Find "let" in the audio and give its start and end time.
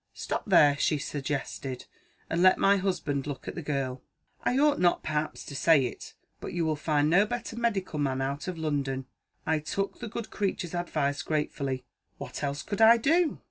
2.41-2.57